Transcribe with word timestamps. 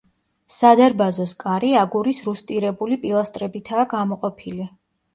სადარბაზოს 0.53 1.33
კარი 1.43 1.69
აგურის 1.83 2.23
რუსტირებული 2.31 3.01
პილასტრებითაა 3.07 3.89
გამოყოფილი. 3.97 4.73